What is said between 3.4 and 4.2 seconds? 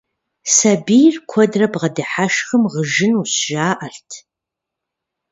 жаӀэрт.